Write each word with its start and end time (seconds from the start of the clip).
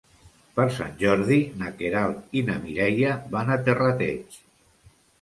Per 0.53 0.63
Sant 0.77 0.95
Jordi 1.01 1.37
na 1.61 1.69
Queralt 1.83 2.35
i 2.41 2.45
na 2.49 2.57
Mireia 2.65 3.15
van 3.39 3.55
a 3.59 3.63
Terrateig. 3.71 4.45